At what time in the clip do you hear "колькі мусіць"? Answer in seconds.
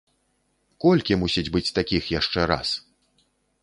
0.85-1.45